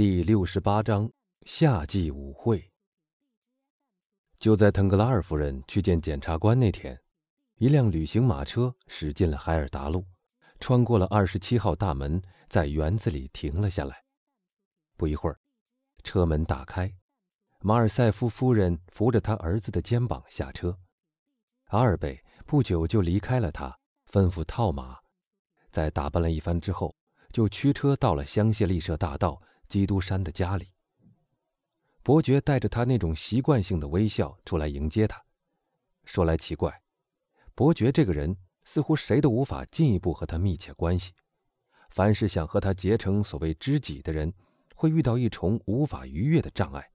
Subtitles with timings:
[0.00, 1.12] 第六十八章
[1.44, 2.72] 夏季舞会。
[4.38, 6.98] 就在腾格拉尔夫人去见检察官那天，
[7.56, 10.02] 一辆旅行马车驶进了海尔达路，
[10.58, 12.18] 穿过了二十七号大门，
[12.48, 14.02] 在园子里停了下来。
[14.96, 15.38] 不一会儿，
[16.02, 16.90] 车门打开，
[17.60, 20.74] 马尔塞夫夫人扶着他儿子的肩膀下车。
[21.66, 23.78] 阿尔贝不久就离开了他，
[24.10, 24.98] 吩咐套马，
[25.70, 26.96] 在打扮了一番之后，
[27.34, 29.38] 就驱车到了香榭丽舍大道。
[29.70, 30.72] 基督山的家里，
[32.02, 35.24] 伯爵带着他那种习惯性的微笑出来迎接他。
[36.04, 36.82] 说来奇怪，
[37.54, 41.12] 伯爵这个人似乎谁都无法进一步和他密切关系。
[41.90, 44.34] 凡是想和他结成所谓知己的人，
[44.74, 46.90] 会遇到一重无法逾越的障碍。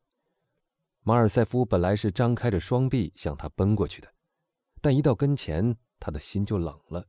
[0.99, 4.13] 马尔塞夫本来是张开着双臂向他奔过去的，
[4.81, 7.07] 但一到跟前，他的心就冷了。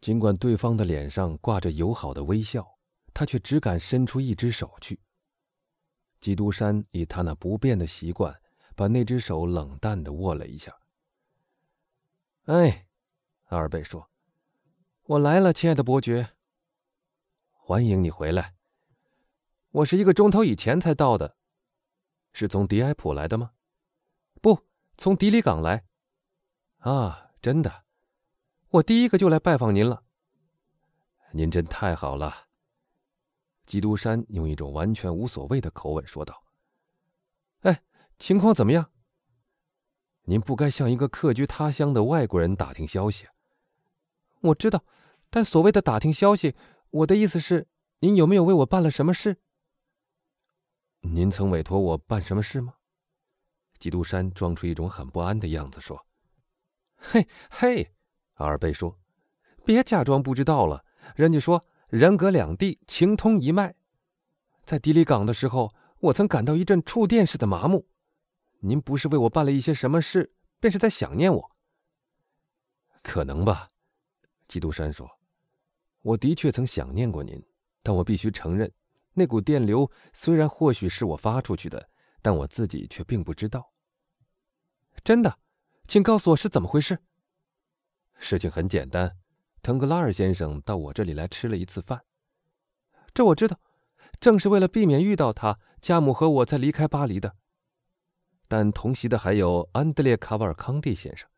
[0.00, 2.66] 尽管对方的脸上挂着友好的微笑。
[3.14, 5.00] 他却只敢伸出一只手去。
[6.20, 8.40] 基督山以他那不变的习惯，
[8.76, 10.76] 把那只手冷淡的握了一下。
[12.44, 12.86] 哎，
[13.46, 14.08] 阿尔贝说
[15.04, 16.30] ：“我来了，亲爱的伯爵。
[17.50, 18.54] 欢迎你回来。
[19.70, 21.36] 我是一个钟头以前才到的。
[22.32, 23.52] 是从迪埃普来的吗？
[24.40, 24.66] 不，
[24.96, 25.84] 从迪里港来。
[26.78, 27.84] 啊，真的，
[28.68, 30.04] 我第一个就来拜访您了。
[31.32, 32.46] 您真太好了。”
[33.64, 36.42] 基督山用一种完全无所谓的口吻说道
[37.62, 37.82] ：“哎，
[38.18, 38.90] 情况怎么样？
[40.22, 43.26] 您不该向一个客居他乡的外国人打听消息。
[44.40, 44.84] 我知道，
[45.30, 46.54] 但所谓的打听消息，
[46.90, 47.68] 我的意思是，
[48.00, 49.36] 您有没有为我办了什么事？
[51.00, 52.74] 您曾委托我办什么事吗？”
[53.78, 56.06] 基督山装出一种很不安的样子说
[56.96, 57.94] ：“嘿，嘿。”
[58.34, 58.98] 阿尔贝说
[59.64, 63.74] ：“别假装不知道了，人家说。”人隔两地，情通一脉。
[64.64, 67.86] 在迪里港的时候，我曾感到一阵触电似的麻木。
[68.60, 71.56] 您不是为我办了一些什么事，便是在想念我。
[73.02, 73.68] 可能吧，
[74.48, 75.06] 基督山说
[76.00, 77.44] ：“我的确曾想念过您，
[77.82, 78.72] 但我必须承认，
[79.12, 81.90] 那股电流虽然或许是我发出去的，
[82.22, 83.70] 但我自己却并不知道。”
[85.04, 85.38] 真的，
[85.86, 86.98] 请告诉我是怎么回事。
[88.18, 89.18] 事情很简单。
[89.62, 92.04] 腾格拉尔先生到我这里来吃了一次饭，
[93.14, 93.60] 这我知道，
[94.18, 97.36] 正是为了避免遇到他，家母和我才离开巴黎的。
[98.48, 101.30] 但同席的还有安德烈·卡瓦尔康蒂先生。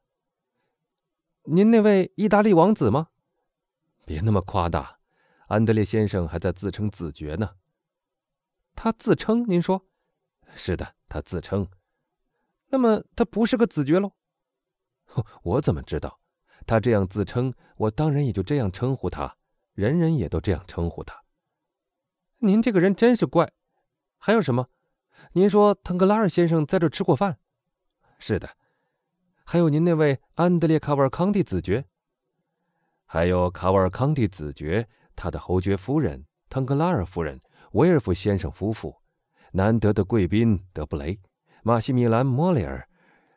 [1.45, 3.09] 您那位意大利王子吗？
[4.07, 5.01] 别那么夸大，
[5.49, 7.57] 安德烈先生还在自称子爵呢。
[8.75, 9.47] 他自称？
[9.47, 9.87] 您说？
[10.57, 11.69] 是的，他自称。
[12.69, 14.13] 那么他不是个子爵喽？
[15.43, 16.21] 我怎么知道？
[16.67, 19.37] 他这样自称，我当然也就这样称呼他，
[19.75, 21.23] 人人也都这样称呼他。
[22.39, 23.53] 您这个人真是怪。
[24.19, 24.69] 还有什么？
[25.33, 27.39] 您说腾格拉尔先生在这吃过饭？
[28.19, 28.49] 是的。
[29.45, 31.85] 还有您那位安德烈·卡瓦尔康蒂子爵。
[33.05, 37.41] 还有卡瓦尔康蒂子爵，他的侯爵夫人腾格拉尔夫人，
[37.73, 38.97] 威尔夫先生夫妇，
[39.53, 41.21] 难得的贵宾德布雷，
[41.63, 42.89] 马西米兰·莫里尔，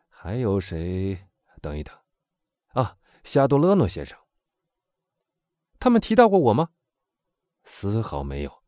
[0.08, 1.20] 还有谁？
[1.62, 2.07] 等一等，啊。
[3.28, 4.18] 夏多勒诺先生，
[5.80, 6.70] 他们提到过我吗？
[7.66, 8.64] 丝毫没有。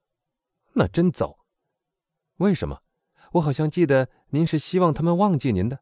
[0.73, 1.39] 那真糟。
[2.39, 2.81] 为什么？
[3.31, 5.79] 我好像记得您是希望他们忘记您的。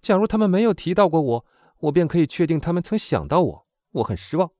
[0.00, 1.46] 假如他们没有提到过我，
[1.78, 3.66] 我便可以确定他们曾想到我。
[3.92, 4.50] 我很失望。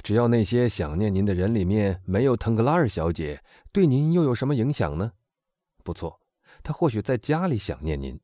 [0.00, 3.42] 只要那些想念您的人里面没有腾格拉尔小姐，
[3.72, 5.14] 对您又有什么影响呢？
[5.82, 6.20] 不错，
[6.62, 8.20] 她或许在家里想念您。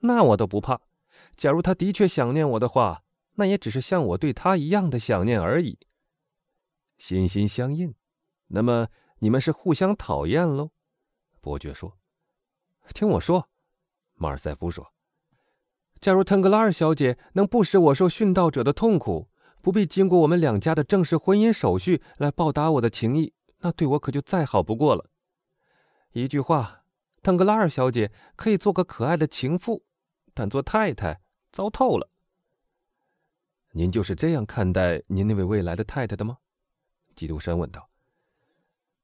[0.00, 0.80] 那我都不怕。
[1.36, 3.02] 假如他的确想念我的话，
[3.34, 5.78] 那也只是像我对他一样的想念而已。
[6.96, 7.94] 心心相印，
[8.48, 10.70] 那么你们是互相讨厌喽？
[11.40, 11.98] 伯爵说
[12.94, 13.48] ：“听我说。”
[14.14, 14.92] 马尔塞夫说
[16.00, 19.28] ：“假如腾格拉尔小姐能不使我受殉道者的痛苦，
[19.60, 25.10] 不必经过我们两家的正式婚姻手续来报答我的情谊，那对我可就再好不过了。
[26.12, 26.84] 一句话，
[27.22, 29.84] 腾格拉尔小姐可以做个可爱的情妇。”
[30.36, 31.20] 但做太太
[31.54, 32.10] 糟透了。
[33.70, 36.38] 您就是这样看待您那位未来的太太的吗？
[37.14, 37.88] 基督山问道。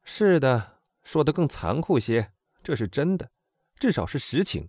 [0.02, 3.30] 是的，说的更残酷些，这是真的，
[3.76, 4.68] 至少是实情。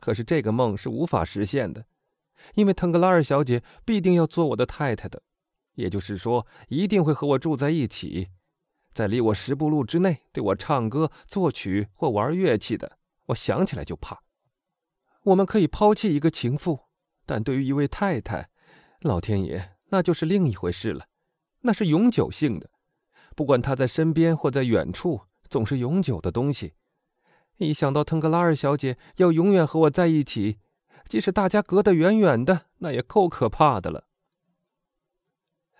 [0.00, 1.86] 可是这个梦是无法实现的，
[2.56, 5.22] 因为腾格拉尔小姐必定要做我的太太的，
[5.74, 8.30] 也就是说，一定会和我住在一起，
[8.92, 12.98] 在离我十步路之内对我唱歌、作曲或玩乐器的。
[13.26, 14.24] 我想起来就怕。
[15.22, 16.87] 我们可以抛弃一个情妇，
[17.28, 18.48] 但对于一位太太，
[19.02, 21.08] 老天爷，那就是另一回事了。
[21.60, 22.70] 那是永久性的，
[23.36, 26.72] 不管他在身边或在远处，总是永久的东西。
[27.58, 30.58] 一想到腾格拉尔小姐要永远和我在一起，
[31.06, 34.06] 即使大家隔得远远的，那也够可怕的了。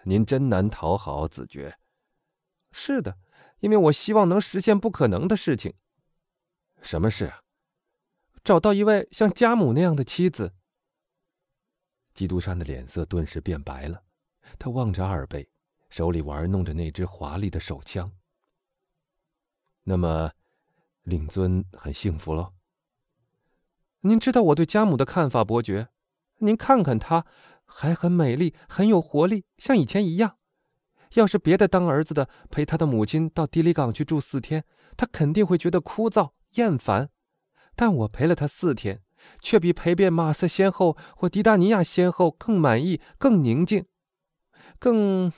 [0.04, 1.78] 您真难讨好，子爵。
[2.72, 3.16] 是的，
[3.60, 5.72] 因为我希望能实现不可能的事情。
[6.82, 7.40] 什么事啊？
[8.44, 10.52] 找到一位像家母那样的妻子。
[12.18, 14.02] 基督山的脸色顿时变白了，
[14.58, 15.48] 他望着阿尔贝，
[15.88, 18.10] 手里玩弄着那只华丽的手枪。
[19.84, 20.32] 那么。
[21.04, 22.52] 令尊很幸福喽。
[24.00, 25.88] 您知道我对家母的看法，伯爵。
[26.40, 27.24] 您看看她，
[27.64, 30.36] 还很美丽，很有活力，像以前一样。
[31.14, 34.66] 要是别的当儿子的陪他的母亲到迪里港去住四天，
[34.98, 37.08] 他肯定会觉得枯燥厌烦。
[37.74, 39.02] 但我陪了他四天，
[39.40, 43.86] 却比陪遍马瑟先后或迪达尼亚先后更满意、更宁静、
[44.78, 45.32] 更……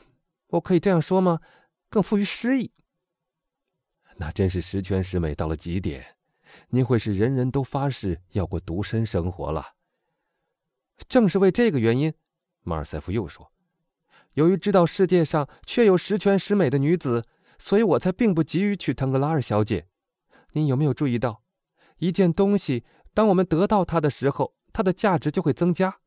[0.49, 1.41] 我可以这样说吗？
[1.89, 2.73] 更富于诗意。
[4.17, 6.17] 那真是十全十美到了极点，
[6.71, 9.75] 您会是人人都发誓要过独身生活了。
[11.09, 12.13] 正是为这个原因，
[12.63, 13.53] 马尔塞夫又说
[14.35, 17.25] ：“由于知道世界上确有十全十美的女子，
[17.59, 19.87] 所以我才并不急于娶腾格拉尔小姐。
[20.53, 21.45] 您有没有注意到，
[21.99, 25.99] 一件东西，当我们得到它的时候，它的价值就会增加？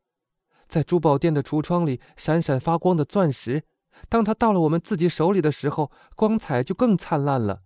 [0.67, 3.63] 在珠宝店的橱窗里闪闪发光的钻石，
[4.09, 7.63] 当它到了我们自己手里的时候，光彩就更灿烂了。”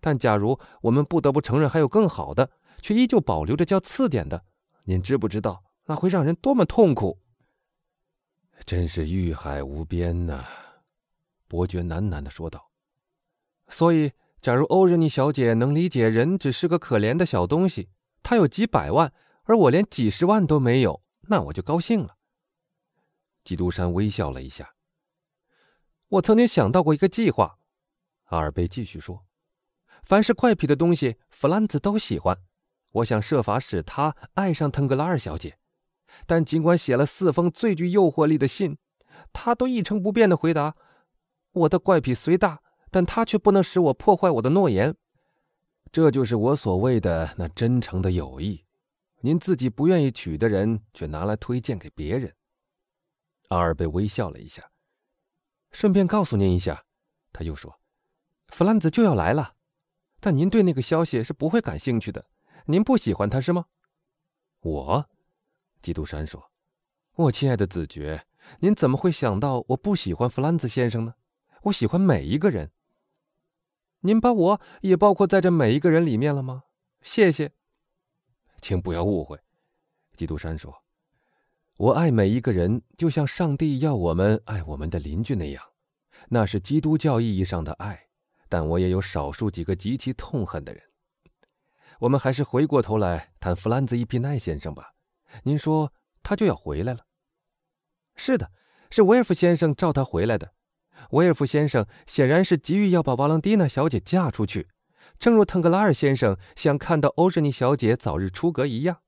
[0.00, 2.50] 但假如我们不得不承认还有更好的，
[2.82, 4.44] 却依旧保留着叫次点的，
[4.84, 7.20] 您知不知道那会让人多么痛苦？
[8.66, 10.44] 真是欲海无边呐！
[11.48, 12.70] 伯爵喃喃的说道。
[13.68, 14.12] 所以，
[14.42, 17.88] 假如欧仁妮小姐能理解人只是个可怜的小东西，
[18.24, 19.12] 他有几百万，
[19.42, 22.16] 而我连几十万都没有，那我就高兴了。
[23.44, 24.74] 基督山微笑了一下。
[26.08, 27.58] 我曾经想到过一个计划，
[28.24, 29.26] 阿尔贝继续说。
[30.02, 32.38] 凡是怪癖的东西，弗兰兹都喜欢。
[32.92, 35.58] 我想设法使他爱上腾格拉尔小姐，
[36.26, 38.78] 但尽管写了四封最具诱惑力的信，
[39.32, 40.76] 他都一成不变的回答
[41.52, 44.96] ：“我的怪癖虽大，但他却不能使我破坏我的诺言。”
[45.94, 48.64] 这就是我所谓的那真诚的友谊。
[49.20, 52.34] 您自己不愿意娶的人，却拿来推荐给别人。
[53.50, 54.72] 阿尔贝微笑了一下，
[55.70, 56.84] 顺便告诉您一下，
[57.32, 57.78] 他又说
[58.50, 59.54] ：“弗兰兹就要来了。”
[60.18, 62.26] 但您对那个消息是不会感兴趣的，
[62.66, 63.66] 您不喜欢他是吗？
[64.62, 65.08] 我，
[65.80, 66.50] 基督山说
[67.14, 68.26] ：“我亲爱的子爵，
[68.58, 71.14] 您怎么会想到我不喜欢弗兰兹先生呢？
[71.62, 72.72] 我喜欢每一个人。
[74.06, 76.64] 您把我也包括在这每一个人里面了吗？
[77.00, 77.52] 谢谢，
[78.60, 79.40] 请不要误会。”
[80.14, 80.84] 基督山说
[81.78, 85.64] ：“我爱每一个人，就像上帝要我们爱我们的邻居那样，
[86.28, 88.08] 那是基督教意义上的爱。”
[88.46, 90.82] 但我也有少数几个极其痛恨的人。
[91.98, 94.92] 我们还是回过头来谈弗兰兹·伊皮奈先生吧。
[95.44, 95.92] 您说
[96.22, 97.06] 他就要回来了？
[98.14, 98.52] 是的，
[98.90, 100.52] 是威尔夫先生召他回来的。
[101.10, 104.68] 威尔夫先生显然是急于要把瓦朗蒂娜小姐嫁出去，
[105.18, 108.98] 正如腾格拉尔先生想看到欧什尼小姐早日出阁一样。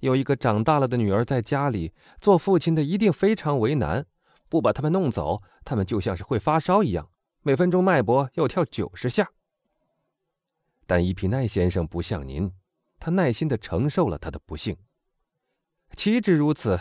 [0.00, 4.06] 有一个长大了的女儿在家里，做父亲的一定非常为难。
[4.48, 7.10] 不把他们弄走，他们就像是会发烧一样。
[7.42, 9.28] 每分钟脉搏要跳九十下，
[10.86, 12.50] 但伊皮奈先生不像您，
[12.98, 14.76] 他耐心的承受了他的不幸。
[15.94, 16.78] 岂止如此，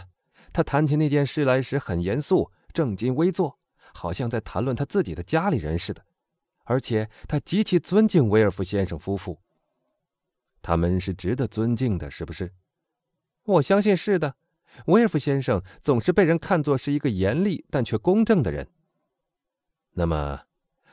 [0.53, 3.59] 他谈起那件事来时很严肃、正襟危坐，
[3.97, 6.05] 好像在谈论他自己的家里人似的。
[6.65, 9.39] 而且他极其尊敬威尔夫先生夫妇，
[10.61, 12.53] 他们是值得尊敬的，是不是？
[13.43, 14.35] 我相信是的。
[14.85, 18.69] 威尔夫先生总是被人看作是一个严厉但却公正的人。
[19.93, 20.41] 那么。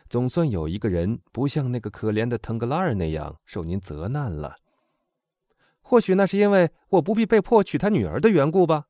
[0.06, 4.54] 总算有一个人不像那个可怜的腾格拉尔那样受您责难了。
[5.80, 8.86] 或许那是因为我不必被迫娶他女儿的缘故吧？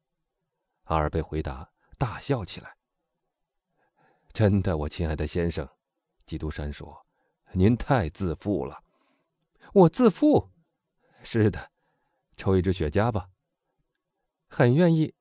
[0.82, 2.76] 阿尔贝回答，大笑起来。
[4.34, 5.66] 真的，我亲爱的先生，
[6.26, 7.06] 基督山说
[7.54, 8.82] ：“您太自负了。”
[9.72, 10.50] 我自负？
[11.22, 11.70] 是的，
[12.36, 13.30] 抽一支雪茄吧。
[14.48, 15.14] 很愿意。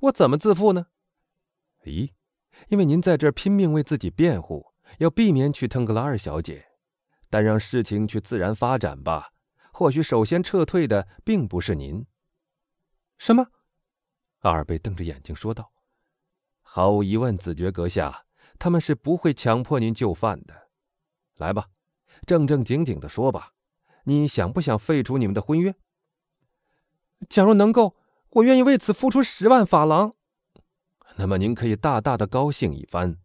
[0.00, 0.88] 我怎么自负呢？
[1.84, 2.12] 咦，
[2.68, 4.74] 因为您在这儿拼命为自己辩护。
[4.98, 6.66] 要避免去腾格拉尔小姐，
[7.28, 9.32] 但让事情去自然发展吧。
[9.70, 12.06] 或许首先撤退的并不是您。
[13.18, 13.48] 什么？
[14.40, 15.72] 阿尔贝瞪着眼睛说道
[16.62, 18.24] ：“毫无疑问，子爵阁下，
[18.58, 20.68] 他们是不会强迫您就范的。
[21.36, 21.68] 来吧，
[22.26, 23.52] 正正经经的说吧，
[24.04, 25.74] 你想不想废除你们的婚约？
[27.28, 27.96] 假如能够，
[28.30, 30.14] 我愿意为此付出十万法郎。
[31.16, 33.16] 那么您可以大大的高兴一番。”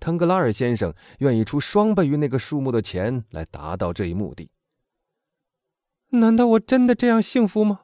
[0.00, 4.50] 腾格拉尔先生愿意出双倍于那个数目的钱来达到这一目的。
[6.08, 7.82] 难道我真的这样幸福吗？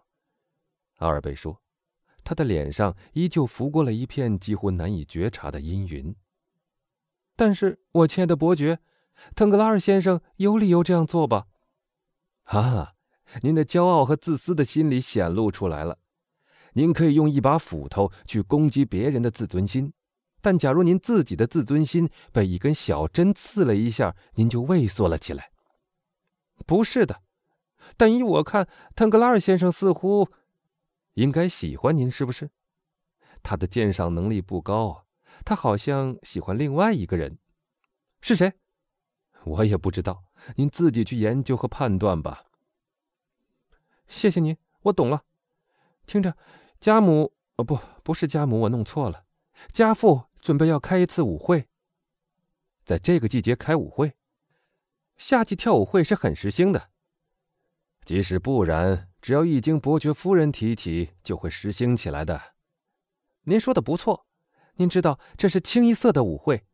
[0.97, 1.63] 阿尔贝说，
[2.25, 6.13] 他的脸上依旧拂过了一片几乎难以觉察的阴云。
[7.39, 8.81] 但是，我亲爱的伯爵，
[9.37, 11.47] 腾格拉尔先生有理由这样做吧？
[12.43, 12.95] 哈啊，
[13.43, 16.01] 您的骄傲和自私的心理显露出来了。
[16.73, 19.93] 您可以用一把斧头去攻击别人的自尊心，
[20.41, 25.53] 但假如您自己的自尊心被一根小针刺了一下，您就畏缩了起来。
[26.67, 27.23] 不是的，
[27.97, 28.67] 但依我看，
[28.97, 30.29] 腾格拉尔先生似乎
[31.15, 32.51] 应该喜欢您，是不是？
[33.45, 35.05] 他的鉴赏能力不高，
[35.45, 37.39] 他好像喜欢另外一个人，
[38.21, 38.53] 是谁？
[39.45, 40.25] 我也不知道，
[40.57, 42.45] 您自己去研究和判断吧。
[44.07, 45.25] 谢谢您，我懂了。
[46.07, 46.37] 听着。
[46.81, 49.25] 家母，哦不，不是家母，我弄错了。
[49.73, 51.67] 家父准备要开一次舞会，
[52.85, 54.15] 在这个季节开舞会，
[55.17, 56.91] 夏季跳舞会是很时兴的。
[58.05, 62.55] 即使不然，只要一经伯爵夫人提起，就会时兴起来的。
[63.43, 64.28] 您说的不错，
[64.79, 66.65] 您知道这是清一色的舞会，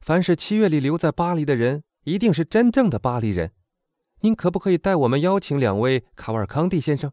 [0.00, 3.52] 凡是七月里留在巴黎的人，一定是真正的巴黎人。
[4.20, 7.12] 您可不可以带我们邀请两位卡瓦尔康蒂先生？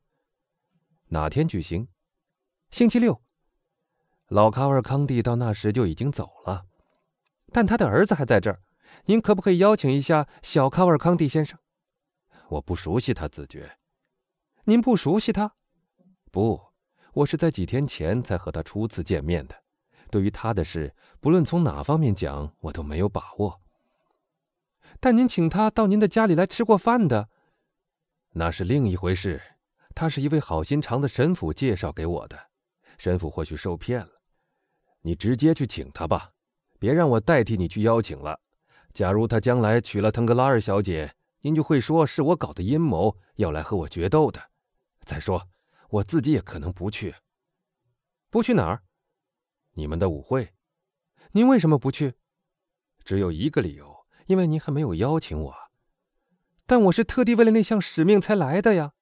[1.09, 1.87] 哪天举行？
[2.71, 3.21] 星期六，
[4.27, 6.65] 老卡尔康蒂到那时就已经走了，
[7.53, 8.61] 但他的儿子还在这儿。
[9.05, 11.57] 您可不可以邀请一下小卡尔康蒂先生？
[12.49, 13.77] 我不熟悉他，子爵。
[14.65, 15.55] 您不熟悉他？
[16.31, 16.61] 不，
[17.13, 19.62] 我是在几天前才和他初次见面的。
[20.13, 23.59] 对于他的事，不论从哪方面讲，我都没有把握。
[24.99, 27.29] 但您请他到您的家里来吃过饭的，
[28.33, 29.41] 那是另一回事。
[29.95, 32.39] 他是一位好心肠的神父介绍给我的。
[32.99, 34.21] 神父或许受骗了，
[35.01, 36.29] 你直接去请他吧，
[36.77, 38.39] 别让我代替你去邀请了。
[38.93, 44.39] 假如他将来娶了腾格拉尔小姐，您就会说是我搞的阴谋，要来和我决斗的。
[45.05, 45.49] 再说，
[45.89, 47.15] 我自己也可能不去。
[48.29, 48.83] 不去哪儿？
[49.73, 50.53] 你们的舞会。
[51.31, 52.15] 您为什么不去？
[53.03, 55.55] 只有一个理由，因为您还没有邀请我。
[56.65, 58.93] 但我是特地为了那项使命才来的呀。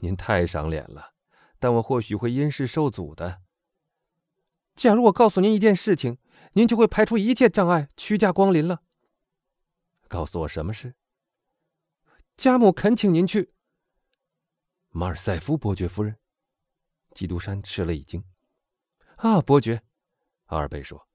[0.00, 1.14] 您太赏脸了。
[1.60, 3.40] 但我或许会因事受阻的。
[4.74, 6.18] 假如我告诉您一件事情，
[6.52, 8.82] 您就会排除一切障碍，屈驾光临了。
[10.06, 10.94] 告诉我什么事？
[12.36, 13.54] 家母恳请您去。
[14.90, 16.18] 马尔塞夫伯爵夫人，
[17.14, 18.22] 基督山吃了一惊。
[19.24, 19.80] 啊，伯爵，
[20.48, 21.08] 阿尔贝说：“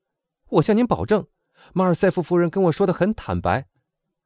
[0.49, 1.27] 我向您保证，
[1.73, 3.67] 马尔塞夫夫人跟我说的很坦白。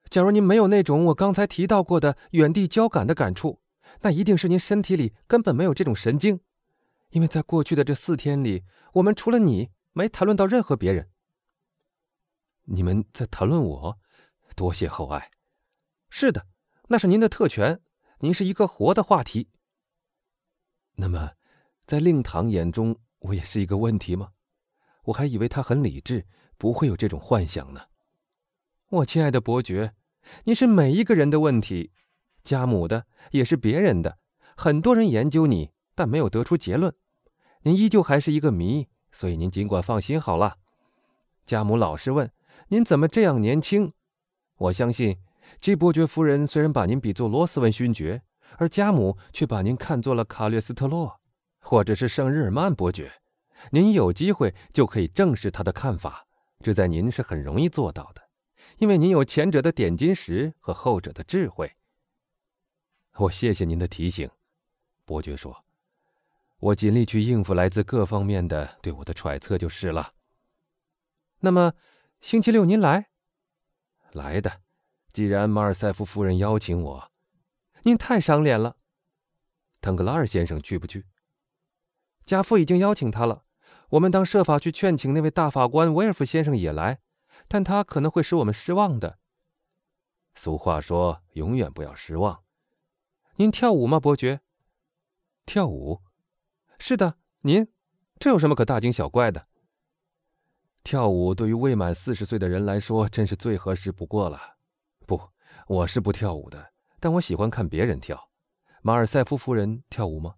[0.10, 3.60] 假如您没有那种我刚才提到过的远地交感的感触。”
[4.00, 6.40] 那一定是您身体里根本没有这种神经，
[7.10, 8.63] 因为在过去的这四天里，
[8.94, 11.12] 我们除了你，没谈论到任何别人。
[12.63, 14.00] 你们在谈论我？
[14.56, 15.30] 多谢厚爱。
[16.10, 16.48] 是的，
[16.88, 17.82] 那是您的特权，
[18.20, 19.50] 您是一个活的话题。
[20.96, 21.32] 那么，
[21.86, 24.30] 在令堂眼中，我也是一个问题吗？
[25.06, 26.25] 我还以为他很理智，
[26.58, 27.82] 不会有这种幻想呢。
[28.89, 29.94] 我亲爱的伯爵，
[30.44, 31.92] 您是每一个人的问题。
[32.44, 34.18] 家母的也是别人的，
[34.58, 36.94] 很多人研究你，但没有得出结论。
[37.62, 40.58] 您依旧还是一个谜，所以您尽管放心好了。
[41.46, 42.30] 家母老是问
[42.68, 43.94] 您怎么这样年轻。
[44.58, 45.18] 我相信，
[45.62, 48.22] 基伯爵夫人虽然把您比作罗斯文勋爵，
[48.58, 51.22] 而家母却把您看作了卡略斯特洛，
[51.63, 53.12] 或者是圣日耳曼伯爵。
[53.72, 56.27] 您有机会就可以证实他的看法，
[56.60, 58.22] 这在您是很容易做到的，
[58.77, 61.72] 因为您有前者的点金石和后者的智慧。
[63.15, 64.29] 我谢谢您的提醒，
[65.05, 65.63] 伯爵说
[66.60, 70.13] ：“我尽力去应付来自各方面的对我的揣测就是了。”
[71.39, 71.74] 那么，
[72.22, 73.10] 星期六您来？
[74.12, 74.62] 来的。
[75.13, 77.12] 既然马尔塞夫夫人邀请我，
[77.84, 78.77] 您太赏脸了。
[79.79, 81.05] 腾格拉尔先生去不去？
[82.25, 83.44] 家父已经邀请他了。
[83.89, 87.00] 我们当设法去劝请那位大法官威尔夫先生也来，
[87.48, 89.20] 但他可能会使我们失望的。
[90.34, 92.44] 俗话说：“永远不要失望。”
[93.38, 94.42] 您跳舞吗，伯爵？
[95.46, 96.01] 跳舞？
[96.80, 97.68] 是的，您。
[98.20, 99.48] 这有什么可大惊小怪的？
[100.84, 104.58] 跳舞对于未满四十岁的人来说，真是最合适不过了。
[105.06, 105.20] 不，
[105.68, 108.30] 我是不跳舞的，但我喜欢看别人跳。
[108.82, 110.36] 马尔塞夫夫人跳舞吗？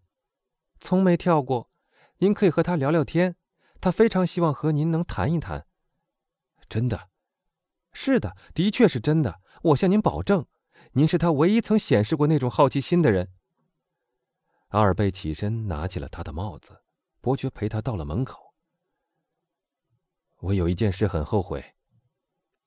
[0.80, 1.70] 从没跳过。
[2.18, 3.36] 您可以和他聊聊天，
[3.82, 5.68] 他非常希望和您能谈一谈。
[6.70, 7.10] 真的？
[7.92, 9.42] 是的，的确是真的。
[9.64, 10.46] 我向您保证。
[10.92, 13.34] 您是他唯一曾显示过那种好奇心的人。
[14.70, 16.84] 阿尔贝起身拿起了他的帽子，
[17.22, 18.54] 伯爵陪他到了门口。
[20.38, 21.76] 我有一件事很后悔，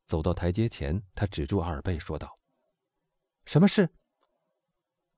[0.06, 2.38] 走到台阶前，他指住阿尔贝说道
[3.46, 3.88] ：“什么事？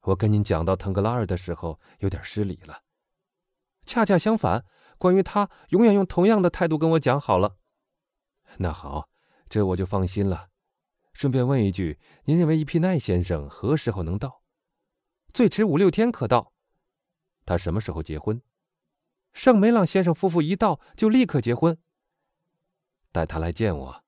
[0.01, 2.83] 我跟您讲到腾格拉尔的时候，有点失礼了。
[3.91, 4.65] 恰恰相反，
[4.99, 7.57] 关于他，永远用同样的态度跟我讲好了。
[8.59, 9.09] 那好，
[9.49, 10.51] 这我就放心了。
[11.13, 14.45] 顺便问一句，您认为伊皮奈先生何时候能到？
[15.35, 16.53] 最迟五六天可到。
[17.45, 18.41] 他什么时候结婚？
[19.33, 21.77] 圣梅朗先生夫妇一到就立刻结婚。
[23.11, 24.05] 带他来见我。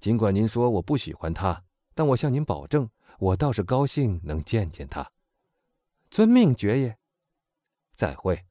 [0.00, 1.62] 尽管您说我不喜欢他，
[1.94, 5.12] 但我向您保证，我倒是高兴能见见他。
[6.10, 6.98] 遵命，爵爷。
[7.94, 8.49] 再会。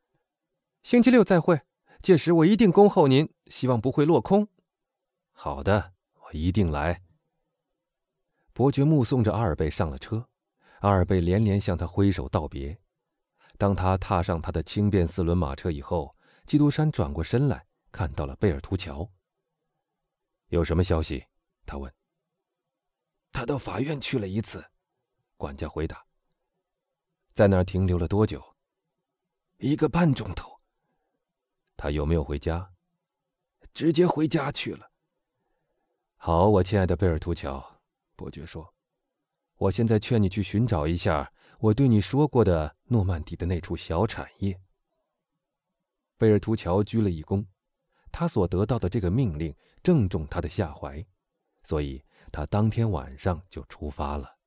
[0.83, 1.61] 星期六再会。
[2.01, 4.47] 届时我一定恭候您，希望不会落空。
[5.31, 7.01] 好的，我一定来。
[8.53, 10.29] 伯爵目送着阿尔贝上了车，
[10.79, 12.79] 阿尔贝连连向他挥手道别。
[13.57, 19.09] 当他踏上他的轻便四轮马车以后，基督山转过身来，看到了贝尔图桥。
[20.47, 21.25] 有什么消息？
[21.65, 21.93] 他问。
[23.31, 24.65] 他到法院去了一次，
[25.35, 26.05] 管家回答。
[27.35, 28.55] 在那儿停留了多久？
[29.57, 30.58] 一个半钟头。
[31.81, 32.73] 他有没有回家？
[33.73, 34.91] 直接回家去了。
[36.17, 37.79] 好，我亲爱的贝尔图乔，
[38.17, 38.73] 伯爵说
[39.55, 44.59] ：“我现在劝你去寻找一下我对你说过的诺曼底的那处小产业。”
[46.19, 47.45] 贝尔图乔鞠了一躬，
[48.11, 51.01] 他所得到的这个命令正中他的下怀，
[51.63, 54.38] 所以他当天晚上就出发了。